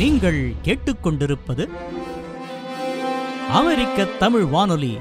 [0.00, 1.68] நீங்கள் கேட்டுக்கொண்டிருப்பது
[3.50, 4.98] அமெரிக்க தமிழ் வானொலி.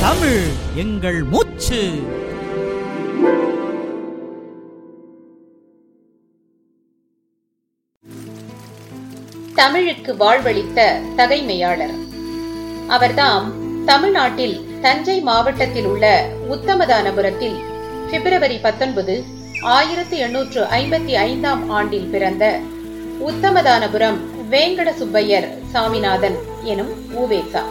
[0.00, 0.42] தமிழ்
[0.74, 1.92] எங்கள் மூச்சு.
[9.54, 11.94] தமிழுக்கு வாழ்வளித்த தகைமையாளர்.
[12.88, 13.52] அவர்தாம்
[13.84, 17.56] தமிழ்நாட்டில் தஞ்சை மாவட்டத்தில் உள்ள உத்தமதானபுரத்தில்
[18.10, 19.33] பிப்ரவரி பத்தொன்பது
[19.64, 22.60] ஆயிரத்தி எண்ணூற்று ஐம்பத்தி ஐந்தாம் ஆண்டில் பிறந்த
[23.20, 24.18] உத்தமதானபுரம்
[24.50, 27.62] வேங்கட சுப்பையர் சாமிநாதன் எனும் ஊவேசா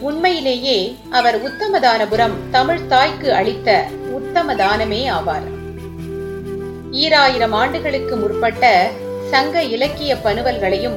[0.00, 3.84] உண்மையிலேயே அவர் உத்தமதானபுரம் தமிழ் தாய்க்கு அளித்த
[4.18, 5.48] உத்தமதானமே ஆவார்.
[6.90, 8.90] ஈராயிரம் ஆண்டுகளுக்கு முற்பட்ட
[9.30, 10.96] சங்க இலக்கிய பனுவல்களையும்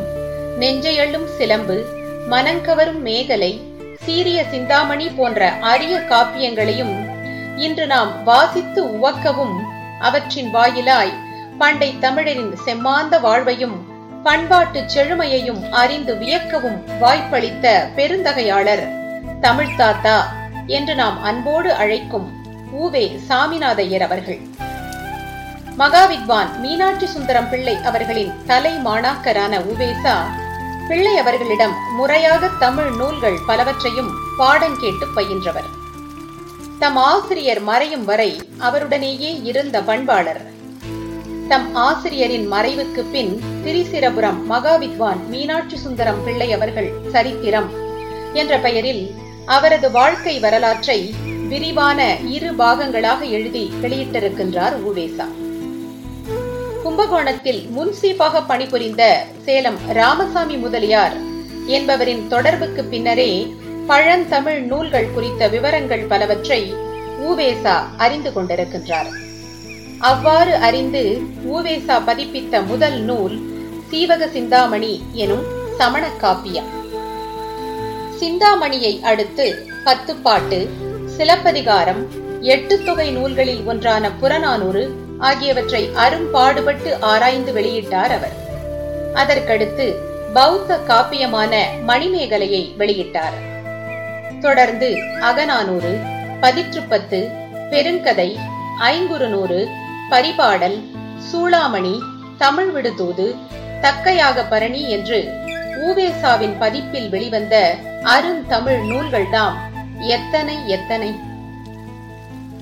[0.60, 1.86] நெஞ்சையள்ளும் சிலம்பு
[2.30, 3.62] மனங்கவரும் மேகலை
[4.06, 7.10] சீரிய சிந்தாமணி போன்ற அரிய காப்பியங்களையும்
[7.58, 9.71] இன்று நாம் வாசித்து உவக்கவும்
[10.02, 11.14] அவற்றின் வாயிலாய்
[11.58, 13.78] பண்டை தமிழரின் செம்மாந்த வாழ்வையும்
[14.24, 18.84] பண்பாட்டு செழுமையையும் அறிந்து வியக்கவும் வாய்ப்பளித்த பெருந்தகையாளர்
[19.42, 20.18] தமிழ் தாத்தா
[20.68, 22.28] என்று நாம் அன்போடு அழைக்கும்
[22.82, 24.42] ஊவே சாமிநாதையர் அவர்கள்.
[25.78, 30.16] மகாவித்வான் மீனாட்சி சுந்தரம் பிள்ளை அவர்களின் தலை மாணாக்கரான உவேசா
[30.88, 35.70] பிள்ளை அவர்களிடம் முறையாக தமிழ் நூல்கள் பலவற்றையும் பாடம் கேட்டு பயின்றவர்.
[36.82, 40.42] தம் ஆசிரியர் மறையும் வரை அவருடனேயே இருந்த பண்பாளர்.
[41.48, 47.70] தம் ஆசிரியரின் மறைவுக்கு பின் திரிசிரபுரம் மகாவித்வான் மீனாட்சி சுந்தரம் பிள்ளை அவர்கள் சரித்திரம்
[48.34, 49.16] என்ற பெயரில்
[49.46, 51.14] அவரது வாழ்க்கை வரலாற்றை
[51.48, 55.28] விரிவான இரு பாகங்களாக எழுதி வெளியிட்டிருக்கின்றார் உவேசா
[56.84, 61.14] கும்பகோணத்தில் முன்சீப்பாக பணிபுரிந்த சேலம் ராமசாமி முதலியார்
[61.68, 63.32] என்பவரின் தொடர்புக்கு பின்னரே
[63.92, 66.74] பழந்தமிழ் நூல்கள் குறித்த விவரங்கள் பலவற்றை
[67.28, 69.10] ஊவேசா அறிந்து கொண்டிருக்கின்றார்.
[70.00, 71.22] அவ்வாறு அறிந்து
[71.54, 73.36] ஊவேசா பதிப்பித்த முதல் நூல்
[73.90, 75.44] சீவக சிந்தாமணி எனும்
[75.78, 76.70] சமண காப்பியம்.
[78.20, 80.70] சிந்தாமணியை அடுத்து பத்துப்பாட்டு
[81.18, 82.08] சிலப்பதிகாரம்
[82.42, 88.36] எட்டு தொகை நூல்களில் ஒன்றான புறநானூறு ஆகியவற்றை அரும்பாடுபட்டு ஆராய்ந்து வெளியிட்டார் அவர்.
[89.14, 89.96] அதற்கடுத்து
[90.34, 93.50] பௌத்த காப்பியமான மணிமேகலையை வெளியிட்டார்.
[94.42, 96.00] தொடர்ந்து அகநானூறு
[96.42, 97.20] பதிற்றுப்பத்து
[97.72, 98.40] பெருங்கதை
[98.80, 99.68] ஐங்குறுநூறு
[100.10, 100.78] பரிபாடல்
[101.32, 102.00] சூளாமணி
[102.38, 103.36] தமிழ் விடுதூது
[103.82, 105.20] தக்கையாக பரணி என்று
[105.88, 109.58] ஊவேசாவின் பதிப்பில் வெளிவந்த அருந்தமிழ் நூல்கள்தாம்
[110.00, 111.20] எத்தனை எத்தனை.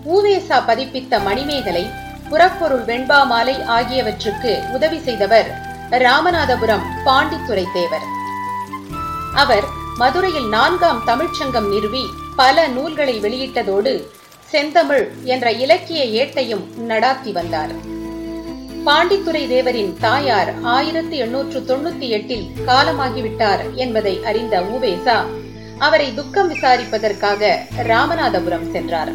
[0.05, 1.89] ஊவேசா பதிப்பித்த மணிமேகலை
[2.29, 5.49] புறப்பொருள் வெண்பாமாலை ஆகியவற்றுக்கு உதவி செய்தவர்
[5.91, 8.05] ராமநாதபுரம் பாண்டித்துறை தேவர்
[9.35, 12.03] அவர் மதுரையில் நான்காம் தமிழ்ச்சங்கம் நிறுவி
[12.35, 13.93] பல நூல்களை வெளியிட்டதோடு
[14.51, 17.73] செந்தமிழ் என்ற இலக்கிய ஏட்டையும் நடாத்தி வந்தார்.
[18.85, 25.17] பாண்டித்துரை தேவரின் தாயார் ஆயிரத்தி எண்ணூற்று தொண்ணூத்தி எட்டில் காலமாகிவிட்டார் என்பதை அறிந்த உவேசா
[25.77, 29.13] அவரை துக்கம் விசாரிப்பதற்காக ராமநாதபுரம் சென்றார்.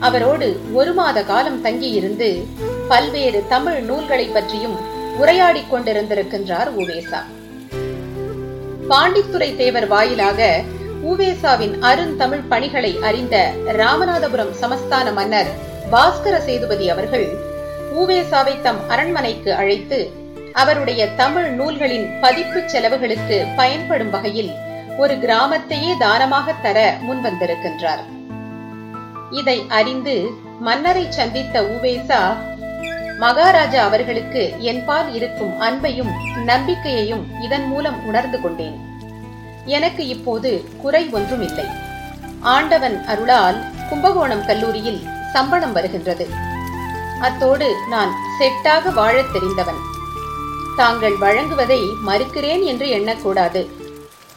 [0.00, 2.46] அவரோடு ஒரு மாத காலம் தங்கியிருந்து
[2.88, 4.78] பல்வேறு தமிழ் நூல்களை பற்றியும்
[5.18, 7.22] உரையாடிக் கொண்டிருந்திருக்கின்றார் உவேசா
[8.88, 10.40] பாண்டித்துரை தேவர் வாயிலாக
[11.04, 15.50] ஊவேசாவின் அருந்தமிழ் பணிகளை அறிந்த ராமநாதபுரம் சமஸ்தான மன்னர்
[15.92, 17.26] பாஸ்கர சேதுபதி அவர்கள்
[17.96, 20.00] ஊவேசாவை தம் அரண்மனைக்கு அழைத்து
[20.52, 24.52] அவருடைய தமிழ் நூல்களின் பதிப்பு செலவுகளுக்கு பயன்படும் வகையில்
[24.98, 26.78] ஒரு கிராமத்தையே தானமாக தர
[27.08, 28.02] முன்வந்திருக்கின்றார்.
[29.30, 30.16] இதை அறிந்து
[30.60, 32.22] மன்னரை சந்தித்த ஊவேசா
[33.22, 36.10] மகாராஜா அவர்களுக்கு என்பால் இருக்கும் அன்பையும்
[36.44, 38.80] நம்பிக்கையையும் இதன் மூலம் உணர்ந்து கொண்டேன்.
[39.64, 41.64] எனக்கு இப்போது குறை ஒன்றும் இல்லை
[42.40, 45.02] ஆண்டவன் அருளால் கும்பகோணம் கல்லூரியில்
[45.32, 46.28] சம்பளம் வருகின்றது.
[47.20, 49.80] அத்தோடு நான் செட்டாக வாழத் தெரிந்தவன்.
[50.76, 53.66] தாங்கள் வழங்குவதை மறுக்கிறேன் என்று எண்ணக்கூடாது.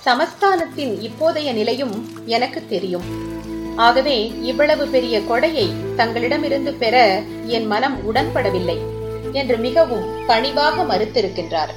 [0.06, 3.34] சமஸ்தானத்தின் இப்போதைய நிலையும் எனக்கு தெரியும்.
[3.75, 5.66] ஆகவே இவ்வளவு பெரிய கொடையை
[5.96, 8.78] தங்களிடமிருந்து பெற என் மனம் உடன்படவில்லை
[9.32, 11.73] என்று மிகவும் பணிவாக மறுத்திருக்கின்றார்.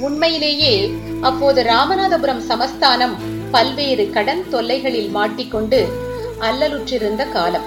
[0.00, 0.90] உண்மையிலேயே
[1.20, 3.16] அப்போது ராமநாதபுரம் சமஸ்தானம்
[3.50, 5.88] பல்வேறு கடன் தொல்லைகளில் மாட்டிக்கொண்டு
[6.38, 7.66] அல்லலுற்றிருந்த காலம்.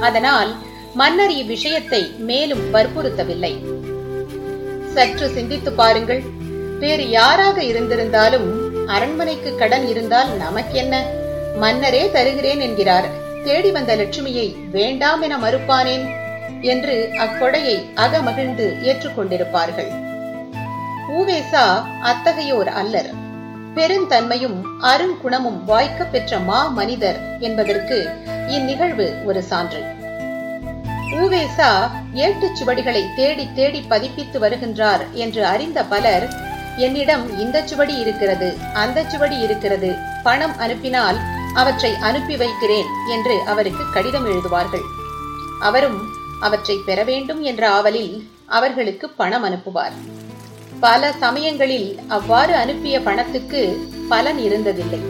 [0.00, 0.54] அதனால்
[0.94, 3.64] மன்னர் இவ்விஷயத்தை மேலும் வற்புறுத்தவில்லை.
[4.94, 6.22] சற்று சிந்தித்து பாருங்கள்
[6.78, 8.48] வேறு யாராக இருந்திருந்தாலும்
[8.86, 11.18] அரண்மனைக்கு கடன் இருந்தால் நமக்கென்ன?
[11.56, 13.04] மன்னரே தருகிறேன் என்கிறார்.
[13.44, 16.10] தேடி வந்த லட்சுமியை வேண்டாம் என மறுப்பானேன்?
[16.60, 19.90] என்று அக்கொடையை அகமகிழ்ந்து ஏற்றுக்கொண்டிருப்பார்கள்.
[21.18, 23.10] ஊவேசா அத்தகையோர் அல்லர்.
[23.74, 28.10] பெருந்தன்மையும் அருங்குணமும் வாய்க்க பெற்ற மா மனிதர் என்பதற்கு
[28.48, 29.82] இந்நிகழ்வு ஒரு சான்று.
[31.12, 36.28] ஊவேசா ஏட்டுச் சுவடிகளை தேடி தேடி பதிப்பித்து வருகின்றார் என்று அறிந்த பலர்
[36.76, 41.18] என்னிடம் இந்த சுவடி இருக்கிறது அந்த சுவடி இருக்கிறது பணம் அனுப்பினால்
[41.54, 44.84] அவற்றை அனுப்பி வைக்கிறேன் என்று அவருக்கு கடிதம் எழுதுவார்கள்.
[45.60, 45.98] அவரும்
[46.40, 49.92] அவற்றை பெற வேண்டும் என்ற ஆவலில் அவர்களுக்கு பணம் அனுப்புவார்.
[50.80, 55.00] பல சமயங்களில் அவ்வாறு அனுப்பிய பணத்துக்கு பலன் இருந்ததில்லை.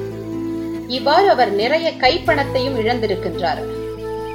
[0.88, 3.62] இவ்வாறு அவர் நிறைய கைப்பணத்தையும் இழந்திருக்கின்றார்.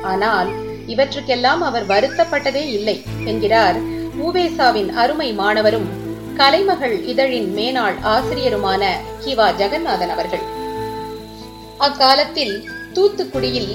[0.01, 0.49] ஆனால்
[0.87, 3.77] இவற்றுக்கெல்லாம் அவர் வருத்தப்பட்டதே இல்லை என்கிறார்
[4.25, 5.87] ஊவேசாவின் அருமை மாணவரும்
[6.35, 8.83] கலைமகள் இதழின் மேனாள் ஆசிரியருமான
[9.25, 10.54] கிவா ஜெகநாதன் அவர்கள்.
[11.77, 13.71] அக்காலத்தில் தூத்துக்குடியில்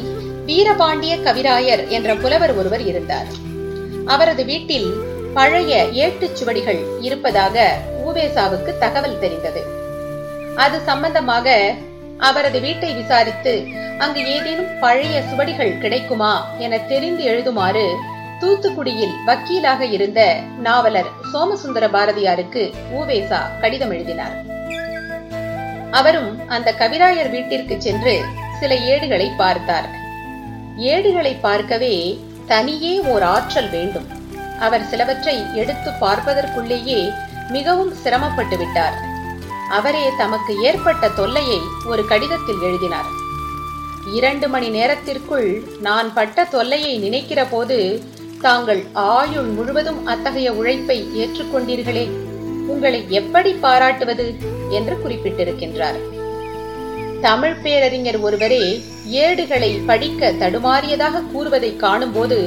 [0.46, 3.26] வீரபாண்டிய கவிராயர் என்ற புலவர் ஒருவர் இருந்தார்.
[4.06, 4.92] அவரது வீட்டில்
[5.34, 9.62] பழைய ஏட்டுச் சுவடிகள் இருப்பதாக ஊவேசாவுக்கு தகவல் தெரிந்தது.
[10.56, 11.74] அது சம்பந்தமாக
[12.18, 13.64] அவரது வீட்டை விசாரித்து
[13.98, 17.94] அங்கு ஏதேனும் பழைய சுவடிகள் கிடைக்குமா என தெரிந்து எழுதுமாறு
[18.40, 24.58] தூத்துக்குடியில் வக்கீலாக இருந்த நாவலர் சோமசுந்தர பாரதியாருக்கு ஊவேசா கடிதம் எழுதினார்.
[25.90, 28.24] அவரும் அந்த கவிராயர் வீட்டிற்கு சென்று
[28.60, 29.88] சில ஏடுகளை பார்த்தார்.
[30.76, 34.06] ஏடுகளை பார்க்கவே தனியே ஓர் ஆற்றல் வேண்டும்.
[34.58, 37.12] அவர் சிலவற்றை எடுத்து பார்ப்பதற்குள்ளேயே
[37.48, 38.94] மிகவும் சிரமப்பட்டு விட்டார்.
[39.70, 43.10] அவரே தமக்கு ஏற்பட்ட தொல்லையை ஒரு கடிதத்தில் எழுதினார்.
[44.12, 48.02] இரண்டு மணி நேரத்திற்குள் நான் பட்ட தொல்லையை நினைக்கிற போது
[48.40, 52.08] தாங்கள் ஆயுள் முழுவதும் அத்தகைய உழைப்பை ஏற்றுக்கொண்டீர்களே.
[52.70, 54.26] உங்களை எப்படி பாராட்டுவது
[54.70, 56.00] என்று குறிப்பிட்டிருக்கின்றார்.
[57.20, 58.64] தமிழ் பேரறிஞர் ஒருவரே
[59.22, 62.38] ஏடுகளை படிக்க தடுமாறியதாக கூறுவதை காணும்போது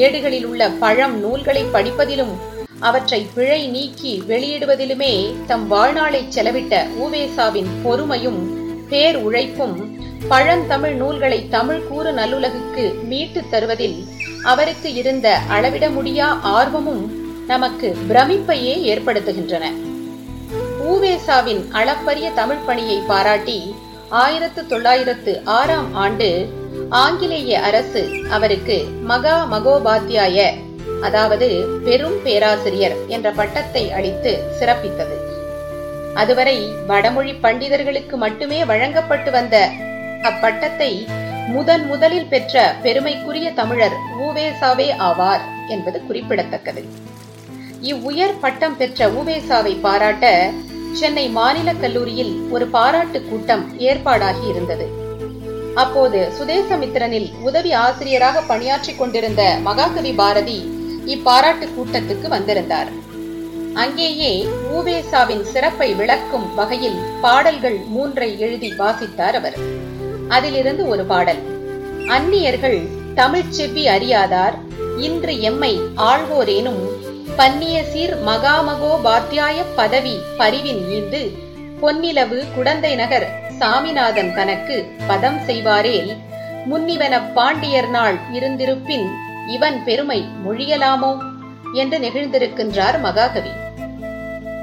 [0.00, 2.34] ஏடுகளில் உள்ள பழம் நூல்களை படிப்பதிலும்
[2.80, 5.12] அவற்றை பிழை நீக்கி வெளியிடுவதிலுமே
[5.46, 6.74] தம் வாழ்நாளை செலவிட்ட
[7.04, 8.40] ஊவேசாவின் பொறுமையும்
[8.90, 9.76] பேர் உழைப்பும்
[10.28, 13.98] பழந்தமிழ் நூல்களை தமிழ் கூறு நல்லுலகுக்கு மீட்டு தருவதில்
[14.42, 17.04] அவருக்கு இருந்த அளவிட முடியா ஆர்வமும்
[17.46, 19.64] நமக்கு பிரமிப்பையே ஏற்படுத்துகின்றன.
[20.90, 23.74] ஊவேசாவின் அளப்பரிய தமிழ் பணியை பாராட்டி
[24.08, 26.28] ஆயிரத்து தொள்ளாயிரத்து ஆறாம் ஆண்டு
[26.88, 30.46] ஆங்கிலேய அரசு அவருக்கு மகா மகோபாத்தியாய
[31.02, 31.48] அதாவது
[31.84, 35.16] பெரும் பேராசிரியர் என்ற பட்டத்தை அளித்து சிறப்பித்தது.
[36.14, 39.56] அதுவரை வடமொழி பண்டிதர்களுக்கு மட்டுமே வழங்கப்பட்டு வந்த
[40.22, 40.92] அப்பட்டத்தை
[41.54, 46.84] முதன் முதலில் பெற்ற பெருமைக்குரிய தமிழர் ஊவேசாவே ஆவார் என்பது குறிப்பிடத்தக்கது.
[47.88, 50.50] இவ்வுயர் பட்டம் பெற்ற உவேசாவை பாராட்ட
[50.92, 54.86] சென்னை மாநில கல்லூரியில் ஒரு பாராட்டு கூட்டம் ஏற்பாடாகி இருந்தது.
[55.74, 60.58] அப்போது சுதேசமித்திரனில் உதவி ஆசிரியராக பணியாற்றிக் கொண்டிருந்த மகாகவி பாரதி
[61.06, 62.90] இப்பாராட்டு கூட்டத்துக்கு வந்திருந்தார்.
[63.74, 69.58] அங்கேயே ஊவேசாவின் சிறப்பை விளக்கும் வகையில் பாடல்கள் மூன்றை எழுதி வாசித்தார் அவர்.
[70.28, 71.42] அதிலிருந்து ஒரு பாடல்.
[72.08, 72.80] அந்நியர்கள்
[73.14, 74.54] தமிழ்ச் செவ்வி அறியாதார்
[74.98, 76.82] இன்று எம்மை ஆழ்வோரேனும்
[77.36, 81.22] பன்னியசீர் மகாமகோபாத்தியாய பதவி பரிவின் ஈந்து
[81.80, 83.26] பொன்னிலவு குடந்தை நகர்
[83.58, 84.76] சாமிநாதன் தனக்கு
[85.06, 86.12] பதம் செய்வாரேல்
[86.64, 89.06] முன்னிவன பாண்டியர் நாள் இருந்திருப்பின்
[89.48, 91.12] இவன் பெருமை மொழியலாமோ?
[91.74, 93.52] என்று நெகிழ்ந்திருக்கின்றார் மகாகவி.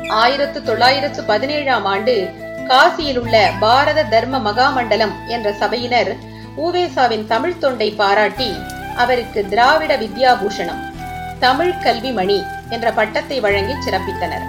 [0.09, 2.15] ஆயிரத்து தொள்ளாயிரத்து பதினேழாம் ஆண்டு
[2.67, 6.11] காசியில் உள்ள பாரத தர்ம மகாமண்டலம் என்ற சபையினர்
[6.57, 8.49] ஊவேசாவின் தமிழ் தொண்டை பாராட்டி
[8.95, 10.81] அவருக்கு திராவிட வித்யாபூஷணம்
[11.39, 12.39] தமிழ் கல்வி மணி
[12.71, 14.45] என்ற பட்டத்தை வழங்கி சிறப்பித்தனர்.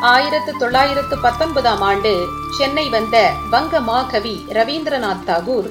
[0.00, 2.12] ஆயிரத்து தொள்ளாயிரத்து பத்தொன்பதாம் ஆண்டு
[2.58, 3.16] சென்னை வந்த
[3.50, 5.68] வங்க மாகவி ரவீந்திரநாத் தாகூர்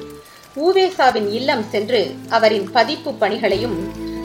[0.56, 3.76] ஊவேசாவின் இல்லம் சென்று அவரின் பதிப்பு பணிகளையும்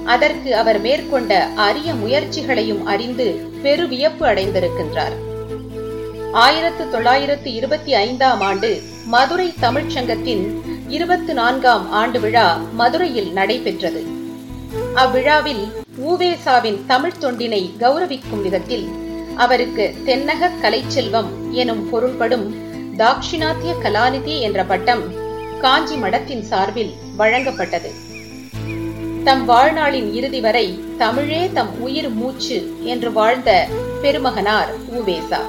[0.05, 3.27] அதற்கு அவர் மேற்கொண்ட அரிய முயற்சிகளையும் அறிந்து
[3.63, 5.15] பெருவியப்பு அடைந்திருக்கின்றார்.
[6.33, 10.43] ஆயிரத்து தொள்ளாயிரத்து இருபத்தி ஐந்தாம் ஆண்டு மதுரை தமிழ்ச்சங்கத்தின்
[10.87, 14.01] இருபத்தி நான்காம் ஆண்டு விழா மதுரையில் நடைபெற்றது.
[14.95, 15.63] அவ்விழாவில்
[16.07, 18.87] ஊவேசாவின் தமிழ்த் தொண்டினை கௌரவிக்கும் விதத்தில்
[19.35, 22.55] அவருக்கு தென்னக கலைச்செல்வம் எனும் பொருள்படும்
[22.97, 25.03] தாக்ஷிணாத்திய கலாநிதி என்ற பட்டம்
[25.61, 27.89] காஞ்சி மடத்தின் சார்பில் வழங்கப்பட்டது.
[29.23, 33.67] தம் வாழ்நாளின் இறுதி வரை தமிழே தம் உயிர் மூச்சு என்று வாழ்ந்த
[34.01, 35.39] பெருமகனார் ஊவேசா.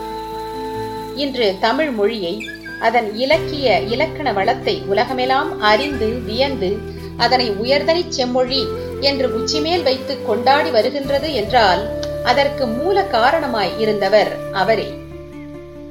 [1.14, 2.46] இன்று தமிழ் மொழியை
[2.80, 6.78] அதன் இலக்கிய இலக்கண வளத்தை உலகமெல்லாம் அறிந்து வியந்து
[7.16, 8.66] அதனை உயர்தனி செம்மொழி
[9.00, 14.94] என்று உச்சிமேல் வைத்து கொண்டாடி வருகின்றது என்றால் அதற்கு மூல காரணமாய் இருந்தவர் அவரே.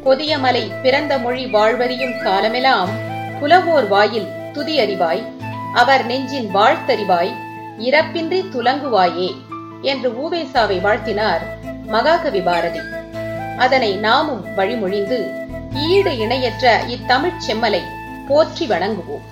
[0.06, 2.90] கொதியமலை பிறந்த மொழி வாழ்வறியும் காலமெல்லாம்
[3.42, 5.24] புலவோர் வாயில் துதி அறிவாய்
[5.74, 7.34] அவர் நெஞ்சின் வாழ்த்தறிவாய்
[7.80, 9.36] இறப்பின்றி துலங்குவாயே
[9.82, 11.42] என்று ஊவேசாவை வாழ்த்தினார்
[11.86, 12.80] மகாகவி பாரதி.
[13.58, 15.32] அதனை நாமும் வழிமொழிந்து
[15.74, 17.82] ஈடு இணையற்ற இத்தமிழ்ச் செம்மலை
[18.28, 19.28] போற்றி வணங்குவோம்.